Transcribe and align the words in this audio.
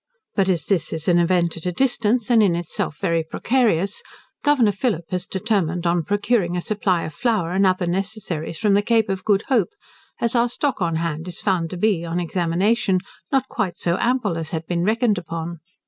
But 0.33 0.49
as 0.49 0.65
this 0.65 0.91
is 0.93 1.07
an 1.07 1.19
event 1.19 1.57
at 1.57 1.67
a 1.67 1.71
distance, 1.71 2.31
and 2.31 2.41
in 2.41 2.55
itself 2.55 2.97
very 2.97 3.23
precarious, 3.23 4.01
Governor 4.43 4.71
Phillip 4.71 5.11
has 5.11 5.27
determined 5.27 5.85
on 5.85 6.01
procuring 6.03 6.57
a 6.57 6.61
supply 6.61 7.03
of 7.03 7.13
flour 7.13 7.51
and 7.51 7.67
other 7.67 7.85
necessaries 7.85 8.57
from 8.57 8.73
the 8.73 8.81
Cape 8.81 9.09
of 9.09 9.23
Good 9.23 9.43
Hope, 9.49 9.69
as 10.19 10.33
our 10.33 10.49
stock 10.49 10.81
on 10.81 10.95
hand 10.95 11.27
is 11.27 11.39
found 11.39 11.69
to 11.69 11.77
be, 11.77 12.03
on 12.03 12.19
examination, 12.19 13.01
not 13.31 13.47
quite 13.47 13.77
so 13.77 13.95
ample 13.99 14.37
as 14.39 14.49
had 14.49 14.65
been 14.65 14.83
reckoned 14.83 15.19
upon. 15.19 15.59